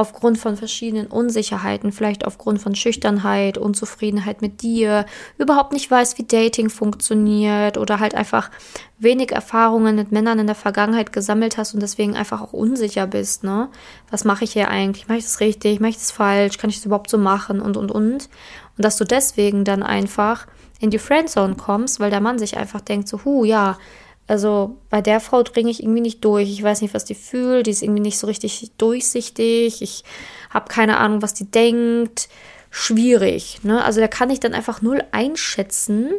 aufgrund 0.00 0.38
von 0.38 0.56
verschiedenen 0.56 1.08
Unsicherheiten, 1.08 1.92
vielleicht 1.92 2.26
aufgrund 2.26 2.60
von 2.60 2.74
Schüchternheit, 2.74 3.58
Unzufriedenheit 3.58 4.40
mit 4.40 4.62
dir, 4.62 5.04
überhaupt 5.36 5.74
nicht 5.74 5.90
weißt, 5.90 6.16
wie 6.16 6.24
Dating 6.24 6.70
funktioniert 6.70 7.76
oder 7.76 8.00
halt 8.00 8.14
einfach 8.14 8.50
wenig 8.98 9.30
Erfahrungen 9.30 9.96
mit 9.96 10.10
Männern 10.10 10.38
in 10.38 10.46
der 10.46 10.56
Vergangenheit 10.56 11.12
gesammelt 11.12 11.58
hast 11.58 11.74
und 11.74 11.80
deswegen 11.80 12.16
einfach 12.16 12.40
auch 12.40 12.54
unsicher 12.54 13.06
bist, 13.06 13.44
ne? 13.44 13.68
Was 14.10 14.24
mache 14.24 14.44
ich 14.44 14.52
hier 14.54 14.68
eigentlich? 14.68 15.06
Mache 15.06 15.18
ich 15.18 15.24
das 15.24 15.40
richtig? 15.40 15.80
Mache 15.80 15.90
ich 15.90 15.98
das 15.98 16.12
falsch? 16.12 16.56
Kann 16.56 16.70
ich 16.70 16.76
das 16.76 16.86
überhaupt 16.86 17.10
so 17.10 17.18
machen? 17.18 17.60
Und, 17.60 17.76
und, 17.76 17.90
und. 17.90 18.30
Und 18.76 18.84
dass 18.84 18.96
du 18.96 19.04
deswegen 19.04 19.64
dann 19.64 19.82
einfach 19.82 20.46
in 20.80 20.90
die 20.90 20.98
Friendzone 20.98 21.54
kommst, 21.54 22.00
weil 22.00 22.10
der 22.10 22.20
Mann 22.20 22.38
sich 22.38 22.56
einfach 22.56 22.80
denkt 22.80 23.06
so, 23.06 23.24
hu, 23.24 23.44
ja, 23.44 23.78
also 24.26 24.76
bei 24.90 25.02
der 25.02 25.20
Frau 25.20 25.42
dringe 25.42 25.70
ich 25.70 25.82
irgendwie 25.82 26.00
nicht 26.00 26.24
durch. 26.24 26.48
Ich 26.48 26.62
weiß 26.62 26.82
nicht, 26.82 26.94
was 26.94 27.04
die 27.04 27.16
fühlt. 27.16 27.66
Die 27.66 27.72
ist 27.72 27.82
irgendwie 27.82 28.00
nicht 28.00 28.18
so 28.18 28.28
richtig 28.28 28.70
durchsichtig. 28.78 29.82
Ich 29.82 30.04
habe 30.50 30.68
keine 30.68 30.98
Ahnung, 30.98 31.20
was 31.20 31.34
die 31.34 31.50
denkt. 31.50 32.28
Schwierig. 32.70 33.58
Ne? 33.64 33.82
Also 33.82 33.98
der 33.98 34.08
kann 34.08 34.28
dich 34.28 34.38
dann 34.38 34.54
einfach 34.54 34.82
null 34.82 35.02
einschätzen. 35.10 36.12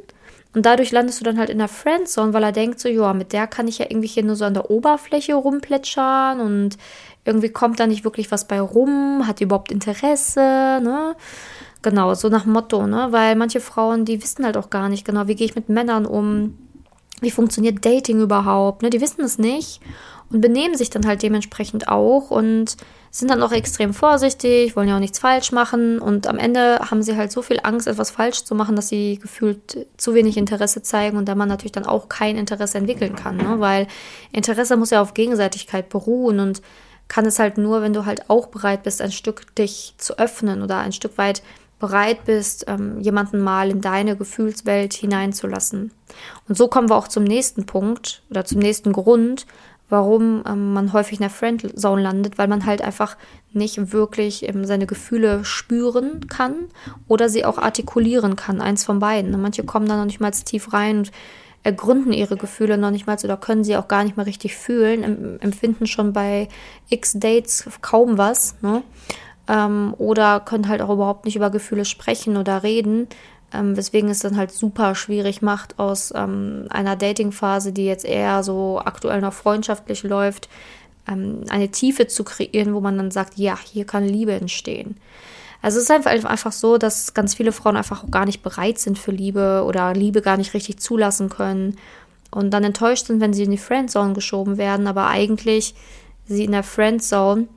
Und 0.54 0.66
dadurch 0.66 0.92
landest 0.92 1.22
du 1.22 1.24
dann 1.24 1.40
halt 1.40 1.50
in 1.50 1.60
der 1.60 1.70
Friendzone, 1.70 2.34
weil 2.34 2.44
er 2.44 2.52
denkt 2.52 2.82
so, 2.82 2.90
ja, 2.90 3.14
mit 3.14 3.32
der 3.32 3.48
kann 3.48 3.70
ich 3.70 3.78
ja 3.78 3.86
irgendwie 3.88 4.10
hier 4.10 4.24
nur 4.24 4.36
so 4.36 4.44
an 4.44 4.54
der 4.54 4.70
Oberfläche 4.70 5.34
rumplätschern 5.36 6.42
und 6.42 6.78
irgendwie 7.24 7.50
kommt 7.50 7.80
da 7.80 7.88
nicht 7.88 8.04
wirklich 8.04 8.32
was 8.32 8.48
bei 8.48 8.60
rum, 8.60 9.26
hat 9.26 9.40
überhaupt 9.40 9.72
Interesse, 9.72 10.42
ne? 10.84 11.16
Genau, 11.82 12.14
so 12.14 12.30
nach 12.30 12.46
Motto, 12.46 12.86
ne? 12.86 13.08
Weil 13.12 13.36
manche 13.36 13.60
Frauen, 13.60 14.06
die 14.06 14.22
wissen 14.22 14.46
halt 14.46 14.58
auch 14.58 14.70
gar 14.70 14.90
nicht 14.90 15.06
genau, 15.06 15.28
wie 15.28 15.36
gehe 15.36 15.48
ich 15.48 15.56
mit 15.56 15.70
Männern 15.70 16.06
um, 16.06 16.58
wie 17.22 17.32
funktioniert 17.32 17.84
Dating 17.84 18.22
überhaupt, 18.22 18.84
ne? 18.84 18.90
Die 18.90 19.02
wissen 19.02 19.22
es 19.22 19.38
nicht 19.40 19.82
und 20.32 20.42
benehmen 20.42 20.76
sich 20.76 20.90
dann 20.90 21.06
halt 21.06 21.24
dementsprechend 21.24 21.88
auch 21.88 22.32
und 22.32 22.78
sind 23.10 23.30
dann 23.30 23.44
auch 23.44 23.52
extrem 23.52 23.94
vorsichtig, 23.94 24.76
wollen 24.76 24.88
ja 24.88 24.96
auch 24.96 25.02
nichts 25.02 25.20
falsch 25.20 25.52
machen 25.52 26.00
und 26.00 26.28
am 26.28 26.38
Ende 26.38 26.80
haben 26.80 27.04
sie 27.04 27.18
halt 27.18 27.32
so 27.32 27.42
viel 27.42 27.60
Angst, 27.62 27.88
etwas 27.88 28.12
falsch 28.12 28.46
zu 28.46 28.56
machen, 28.56 28.78
dass 28.78 28.88
sie 28.88 29.20
gefühlt 29.20 29.88
zu 29.98 30.14
wenig 30.14 30.38
Interesse 30.38 30.82
zeigen 30.82 31.18
und 31.18 31.28
da 31.28 31.36
man 31.36 31.50
natürlich 31.50 31.74
dann 31.74 31.86
auch 31.86 32.08
kein 32.08 32.38
Interesse 32.38 32.78
entwickeln 32.78 33.16
kann, 33.16 33.38
ne? 33.38 33.60
weil 33.60 33.88
Interesse 34.32 34.78
muss 34.78 34.92
ja 34.92 35.02
auf 35.02 35.14
Gegenseitigkeit 35.14 35.90
beruhen 35.90 36.40
und 36.40 36.62
kann 37.10 37.26
es 37.26 37.40
halt 37.40 37.58
nur, 37.58 37.82
wenn 37.82 37.92
du 37.92 38.06
halt 38.06 38.30
auch 38.30 38.48
bereit 38.48 38.84
bist, 38.84 39.02
ein 39.02 39.12
Stück 39.12 39.54
dich 39.56 39.96
zu 39.98 40.18
öffnen 40.18 40.64
oder 40.64 40.78
ein 40.78 40.94
Stück 40.94 41.18
weit 41.18 41.44
bereit 41.82 42.24
bist, 42.24 42.66
ähm, 42.68 43.02
jemanden 43.02 43.42
mal 43.42 43.70
in 43.70 43.82
deine 43.82 44.16
Gefühlswelt 44.16 44.94
hineinzulassen. 44.94 45.92
Und 46.48 46.58
so 46.58 46.70
kommen 46.70 46.90
wir 46.90 46.96
auch 46.96 47.10
zum 47.10 47.26
nächsten 47.26 47.66
Punkt 47.66 48.24
oder 48.30 48.46
zum 48.46 48.60
nächsten 48.60 48.94
Grund, 48.94 49.46
warum 49.90 50.44
ähm, 50.48 50.72
man 50.74 50.94
häufig 50.94 51.20
in 51.20 51.24
der 51.24 51.30
Friendzone 51.30 52.02
landet, 52.02 52.38
weil 52.38 52.48
man 52.48 52.66
halt 52.66 52.82
einfach 52.82 53.18
nicht 53.52 53.92
wirklich 53.92 54.48
ähm, 54.48 54.64
seine 54.64 54.88
Gefühle 54.88 55.44
spüren 55.44 56.28
kann 56.28 56.70
oder 57.10 57.28
sie 57.28 57.44
auch 57.44 57.58
artikulieren 57.58 58.38
kann, 58.38 58.62
eins 58.62 58.86
von 58.86 59.00
beiden. 59.00 59.40
Manche 59.42 59.64
kommen 59.64 59.88
da 59.88 59.98
noch 59.98 60.06
nicht 60.06 60.22
mal 60.22 60.32
tief 60.32 60.72
rein 60.72 61.00
und 61.00 61.12
ergründen 61.64 62.14
ihre 62.14 62.38
Gefühle 62.38 62.78
noch 62.78 62.92
nicht 62.92 63.06
mal 63.06 63.18
oder 63.24 63.38
können 63.38 63.64
sie 63.64 63.76
auch 63.76 63.88
gar 63.88 64.04
nicht 64.04 64.18
mehr 64.18 64.26
richtig 64.26 64.56
fühlen, 64.56 65.40
empfinden 65.42 65.86
schon 65.86 66.14
bei 66.14 66.48
x 66.90 67.14
Dates 67.20 67.66
kaum 67.82 68.18
was. 68.18 68.56
Ne? 68.62 68.82
Ähm, 69.52 69.94
oder 69.98 70.40
können 70.40 70.70
halt 70.70 70.82
auch 70.82 70.90
überhaupt 70.90 71.26
nicht 71.26 71.36
über 71.36 71.50
Gefühle 71.50 71.84
sprechen 71.84 72.38
oder 72.38 72.64
reden, 72.64 73.08
ähm, 73.54 73.76
weswegen 73.76 74.10
es 74.10 74.20
dann 74.20 74.38
halt 74.38 74.52
super 74.52 74.96
schwierig 74.96 75.42
macht, 75.42 75.78
aus 75.78 76.14
ähm, 76.16 76.68
einer 76.70 76.96
Datingphase, 76.96 77.74
die 77.74 77.86
jetzt 77.86 78.06
eher 78.06 78.44
so 78.44 78.82
aktuell 78.84 79.20
noch 79.20 79.34
freundschaftlich 79.34 80.04
läuft, 80.04 80.48
ähm, 81.08 81.44
eine 81.50 81.70
Tiefe 81.70 82.08
zu 82.08 82.24
kreieren, 82.24 82.74
wo 82.74 82.80
man 82.80 82.98
dann 82.98 83.12
sagt, 83.12 83.38
ja, 83.38 83.58
hier 83.62 83.86
kann 83.86 84.08
Liebe 84.08 84.32
entstehen. 84.32 84.96
Also 85.62 85.78
es 85.78 85.84
ist 85.84 85.92
einfach, 85.92 86.12
einfach 86.12 86.54
so, 86.54 86.78
dass 86.78 87.14
ganz 87.14 87.36
viele 87.36 87.52
Frauen 87.52 87.76
einfach 87.76 88.04
auch 88.04 88.10
gar 88.10 88.26
nicht 88.26 88.42
bereit 88.42 88.80
sind 88.80 88.98
für 88.98 89.12
Liebe 89.12 89.64
oder 89.68 89.94
Liebe 89.94 90.22
gar 90.22 90.38
nicht 90.38 90.54
richtig 90.54 90.80
zulassen 90.80 91.30
können 91.30 91.78
und 92.32 92.52
dann 92.52 92.64
enttäuscht 92.64 93.08
sind, 93.08 93.20
wenn 93.20 93.34
sie 93.34 93.44
in 93.44 93.52
die 93.52 93.58
Friendzone 93.58 94.14
geschoben 94.14 94.58
werden, 94.58 94.88
aber 94.88 95.08
eigentlich 95.08 95.76
sie 96.26 96.46
in 96.46 96.54
der 96.54 96.64
Friendzone 96.64 97.48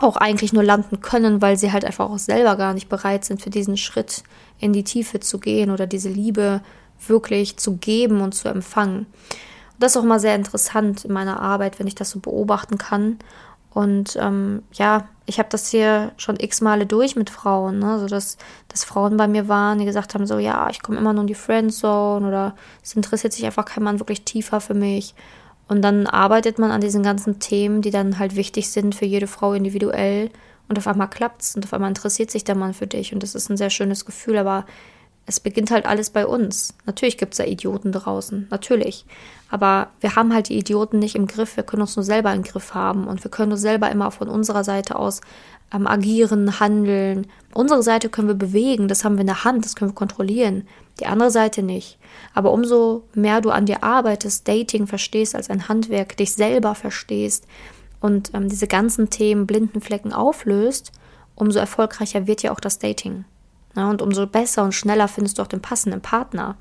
auch 0.00 0.16
eigentlich 0.16 0.52
nur 0.52 0.64
landen 0.64 1.00
können, 1.00 1.40
weil 1.40 1.56
sie 1.56 1.72
halt 1.72 1.84
einfach 1.84 2.10
auch 2.10 2.18
selber 2.18 2.56
gar 2.56 2.74
nicht 2.74 2.88
bereit 2.88 3.24
sind, 3.24 3.40
für 3.40 3.50
diesen 3.50 3.76
Schritt 3.76 4.24
in 4.58 4.72
die 4.72 4.84
Tiefe 4.84 5.20
zu 5.20 5.38
gehen 5.38 5.70
oder 5.70 5.86
diese 5.86 6.08
Liebe 6.08 6.60
wirklich 7.06 7.56
zu 7.56 7.76
geben 7.76 8.20
und 8.20 8.34
zu 8.34 8.48
empfangen. 8.48 9.00
Und 9.74 9.82
das 9.82 9.92
ist 9.92 9.96
auch 9.96 10.04
mal 10.04 10.20
sehr 10.20 10.34
interessant 10.34 11.04
in 11.04 11.12
meiner 11.12 11.40
Arbeit, 11.40 11.78
wenn 11.78 11.86
ich 11.86 11.94
das 11.94 12.10
so 12.10 12.20
beobachten 12.20 12.78
kann. 12.78 13.18
Und 13.70 14.16
ähm, 14.20 14.62
ja, 14.72 15.08
ich 15.26 15.38
habe 15.38 15.48
das 15.50 15.68
hier 15.68 16.12
schon 16.16 16.38
x 16.38 16.60
Male 16.60 16.86
durch 16.86 17.16
mit 17.16 17.28
Frauen, 17.28 17.80
ne? 17.80 17.98
so 17.98 18.06
dass, 18.06 18.38
dass 18.68 18.84
Frauen 18.84 19.16
bei 19.16 19.26
mir 19.26 19.48
waren, 19.48 19.78
die 19.78 19.84
gesagt 19.84 20.14
haben, 20.14 20.26
so 20.26 20.38
ja, 20.38 20.68
ich 20.70 20.80
komme 20.80 20.98
immer 20.98 21.12
nur 21.12 21.22
in 21.22 21.28
die 21.28 21.34
Friendzone 21.34 22.26
oder 22.26 22.54
es 22.82 22.94
interessiert 22.94 23.32
sich 23.32 23.44
einfach 23.44 23.64
kein 23.64 23.82
Mann 23.82 23.98
wirklich 23.98 24.24
tiefer 24.24 24.60
für 24.60 24.74
mich. 24.74 25.14
Und 25.68 25.82
dann 25.82 26.06
arbeitet 26.06 26.58
man 26.58 26.70
an 26.70 26.80
diesen 26.80 27.02
ganzen 27.02 27.38
Themen, 27.38 27.80
die 27.82 27.90
dann 27.90 28.18
halt 28.18 28.36
wichtig 28.36 28.70
sind 28.70 28.94
für 28.94 29.06
jede 29.06 29.26
Frau 29.26 29.54
individuell. 29.54 30.30
Und 30.68 30.78
auf 30.78 30.86
einmal 30.86 31.08
klappt's 31.08 31.56
und 31.56 31.64
auf 31.64 31.72
einmal 31.72 31.90
interessiert 31.90 32.30
sich 32.30 32.44
der 32.44 32.54
Mann 32.54 32.74
für 32.74 32.86
dich. 32.86 33.12
Und 33.12 33.22
das 33.22 33.34
ist 33.34 33.50
ein 33.50 33.56
sehr 33.56 33.70
schönes 33.70 34.04
Gefühl, 34.04 34.38
aber 34.38 34.66
es 35.26 35.40
beginnt 35.40 35.70
halt 35.70 35.86
alles 35.86 36.10
bei 36.10 36.26
uns. 36.26 36.74
Natürlich 36.86 37.16
gibt's 37.16 37.38
da 37.38 37.44
Idioten 37.44 37.92
draußen, 37.92 38.46
natürlich. 38.50 39.06
Aber 39.50 39.88
wir 40.00 40.16
haben 40.16 40.34
halt 40.34 40.48
die 40.48 40.58
Idioten 40.58 40.98
nicht 40.98 41.14
im 41.14 41.26
Griff. 41.26 41.56
Wir 41.56 41.64
können 41.64 41.82
uns 41.82 41.96
nur 41.96 42.04
selber 42.04 42.32
im 42.34 42.42
Griff 42.42 42.74
haben 42.74 43.06
und 43.06 43.24
wir 43.24 43.30
können 43.30 43.52
uns 43.52 43.60
selber 43.60 43.90
immer 43.90 44.10
von 44.10 44.28
unserer 44.28 44.64
Seite 44.64 44.96
aus 44.96 45.20
ähm, 45.74 45.86
agieren, 45.86 46.60
handeln. 46.60 47.26
Unsere 47.52 47.82
Seite 47.82 48.08
können 48.08 48.28
wir 48.28 48.34
bewegen, 48.34 48.88
das 48.88 49.04
haben 49.04 49.16
wir 49.16 49.22
in 49.22 49.26
der 49.26 49.44
Hand, 49.44 49.64
das 49.64 49.76
können 49.76 49.90
wir 49.90 49.96
kontrollieren. 49.96 50.66
Die 51.00 51.06
andere 51.06 51.30
Seite 51.30 51.62
nicht. 51.62 51.98
Aber 52.34 52.52
umso 52.52 53.04
mehr 53.14 53.40
du 53.40 53.50
an 53.50 53.66
dir 53.66 53.82
arbeitest, 53.82 54.46
Dating 54.46 54.86
verstehst 54.86 55.34
als 55.34 55.50
ein 55.50 55.68
Handwerk, 55.68 56.16
dich 56.16 56.32
selber 56.32 56.74
verstehst 56.74 57.46
und 58.00 58.32
ähm, 58.34 58.48
diese 58.48 58.66
ganzen 58.66 59.10
Themen, 59.10 59.46
blinden 59.46 59.80
Flecken 59.80 60.12
auflöst, 60.12 60.92
umso 61.34 61.58
erfolgreicher 61.58 62.26
wird 62.26 62.42
ja 62.42 62.52
auch 62.52 62.60
das 62.60 62.78
Dating. 62.78 63.24
Ja, 63.76 63.90
und 63.90 64.02
umso 64.02 64.26
besser 64.26 64.62
und 64.62 64.72
schneller 64.72 65.08
findest 65.08 65.38
du 65.38 65.42
auch 65.42 65.48
den 65.48 65.62
passenden 65.62 66.00
Partner. 66.00 66.56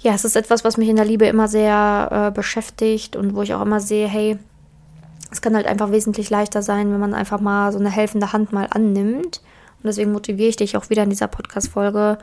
Ja, 0.00 0.14
es 0.14 0.24
ist 0.24 0.36
etwas, 0.36 0.62
was 0.62 0.76
mich 0.76 0.88
in 0.88 0.96
der 0.96 1.04
Liebe 1.04 1.26
immer 1.26 1.48
sehr 1.48 2.28
äh, 2.28 2.30
beschäftigt 2.30 3.16
und 3.16 3.34
wo 3.34 3.42
ich 3.42 3.54
auch 3.54 3.62
immer 3.62 3.80
sehe, 3.80 4.06
hey, 4.06 4.38
es 5.30 5.40
kann 5.40 5.54
halt 5.54 5.66
einfach 5.66 5.90
wesentlich 5.90 6.30
leichter 6.30 6.62
sein, 6.62 6.92
wenn 6.92 7.00
man 7.00 7.14
einfach 7.14 7.40
mal 7.40 7.72
so 7.72 7.78
eine 7.78 7.90
helfende 7.90 8.32
Hand 8.32 8.52
mal 8.52 8.68
annimmt. 8.70 9.40
Und 9.78 9.84
deswegen 9.84 10.12
motiviere 10.12 10.48
ich 10.48 10.56
dich 10.56 10.76
auch 10.76 10.90
wieder 10.90 11.02
in 11.02 11.10
dieser 11.10 11.28
Podcast-Folge. 11.28 12.18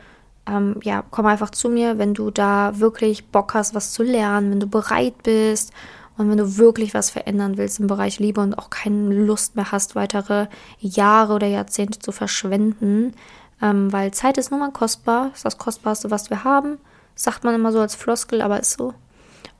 Ähm, 0.48 0.80
ja, 0.84 1.04
komm 1.10 1.26
einfach 1.26 1.52
zu 1.52 1.70
mir, 1.70 1.98
wenn 1.98 2.14
du 2.14 2.32
da 2.32 2.80
wirklich 2.80 3.28
Bock 3.28 3.54
hast, 3.54 3.74
was 3.74 3.92
zu 3.92 4.04
lernen, 4.04 4.52
wenn 4.52 4.60
du 4.60 4.68
bereit 4.68 5.24
bist 5.24 5.72
und 6.18 6.30
wenn 6.30 6.38
du 6.38 6.58
wirklich 6.58 6.94
was 6.94 7.10
verändern 7.10 7.58
willst 7.58 7.80
im 7.80 7.88
Bereich 7.88 8.20
Liebe 8.20 8.42
und 8.42 8.58
auch 8.58 8.70
keine 8.70 9.14
Lust 9.14 9.56
mehr 9.56 9.72
hast, 9.72 9.96
weitere 9.96 10.48
Jahre 10.80 11.34
oder 11.34 11.48
Jahrzehnte 11.48 12.00
zu 12.00 12.12
verschwenden. 12.12 13.14
Ähm, 13.62 13.92
weil 13.92 14.12
Zeit 14.12 14.38
ist 14.38 14.52
nun 14.52 14.60
mal 14.60 14.72
kostbar, 14.72 15.32
ist 15.34 15.46
das 15.46 15.58
Kostbarste, 15.58 16.12
was 16.12 16.30
wir 16.30 16.44
haben. 16.44 16.78
sagt 17.16 17.46
man 17.46 17.56
immer 17.56 17.72
so 17.72 17.80
als 17.80 17.96
Floskel, 17.96 18.42
aber 18.42 18.60
ist 18.60 18.78
so. 18.78 18.94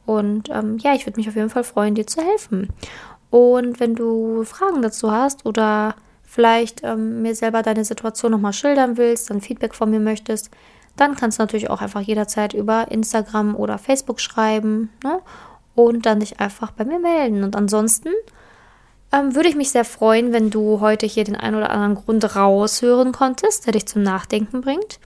Und 0.06 0.50
ähm, 0.50 0.78
ja, 0.78 0.94
ich 0.94 1.06
würde 1.06 1.18
mich 1.18 1.30
auf 1.30 1.36
jeden 1.36 1.50
Fall 1.50 1.64
freuen, 1.64 1.96
dir 1.96 2.06
zu 2.06 2.22
helfen. 2.22 2.70
Und 3.36 3.82
wenn 3.82 3.96
du 3.96 4.46
Fragen 4.46 4.82
dazu 4.82 5.12
hast 5.12 5.46
oder 5.46 5.96
vielleicht 6.24 6.86
ähm, 6.86 7.22
mir 7.22 7.36
selber 7.36 7.63
deine 7.63 7.84
Situation 7.84 8.32
nochmal 8.32 8.54
schildern 8.54 8.96
willst, 8.96 9.30
dann 9.30 9.42
Feedback 9.42 9.75
von 9.75 9.89
mir 9.89 10.00
möchtest, 10.00 10.51
dann 10.96 11.18
kannst 11.18 11.38
du 11.38 11.44
natürlich 11.44 11.70
auch 11.70 11.82
einfach 11.82 12.00
jederzeit 12.00 12.54
über 12.54 12.89
Instagram 12.92 13.54
oder 13.58 13.77
Facebook 13.77 14.22
schreiben 14.22 14.89
ne? 15.04 15.20
und 15.75 16.06
dann 16.06 16.22
dich 16.22 16.39
einfach 16.39 16.72
bei 16.72 16.86
mir 16.86 16.98
melden. 16.98 17.44
Und 17.44 17.58
ansonsten 17.58 18.08
ähm, 19.12 19.36
würde 19.36 19.50
ich 19.50 19.58
mich 19.58 19.72
sehr 19.72 19.84
freuen, 19.84 20.32
wenn 20.32 20.50
du 20.50 20.80
heute 20.80 21.06
hier 21.06 21.25
den 21.25 21.36
einen 21.36 21.58
oder 21.58 21.72
anderen 21.72 21.96
Grund 21.96 22.38
raushören 22.38 23.12
konntest, 23.12 23.65
der 23.65 23.74
dich 23.74 23.86
zum 23.86 24.01
Nachdenken 24.01 24.62
bringt 24.62 24.98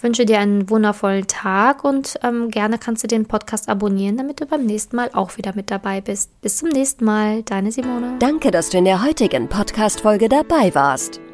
wünsche 0.00 0.26
dir 0.26 0.38
einen 0.38 0.68
wundervollen 0.70 1.26
Tag 1.26 1.84
und 1.84 2.18
ähm, 2.22 2.50
gerne 2.50 2.78
kannst 2.78 3.02
du 3.02 3.08
den 3.08 3.26
Podcast 3.26 3.68
abonnieren, 3.68 4.16
damit 4.16 4.40
du 4.40 4.46
beim 4.46 4.64
nächsten 4.64 4.96
Mal 4.96 5.10
auch 5.12 5.36
wieder 5.36 5.54
mit 5.54 5.70
dabei 5.70 6.00
bist. 6.00 6.30
Bis 6.40 6.58
zum 6.58 6.68
nächsten 6.68 7.04
Mal, 7.04 7.42
deine 7.42 7.72
Simone. 7.72 8.16
Danke, 8.18 8.50
dass 8.50 8.70
du 8.70 8.78
in 8.78 8.84
der 8.84 9.04
heutigen 9.04 9.48
Podcast-Folge 9.48 10.28
dabei 10.28 10.74
warst. 10.74 11.20